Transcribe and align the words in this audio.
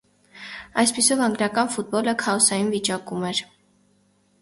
Այսպիսով 0.83 1.21
անգլիական 1.27 1.71
ֆուտբոլը 1.77 2.17
քաոսային 2.25 2.75
վիճակում 2.75 3.31
էր։ 3.33 3.47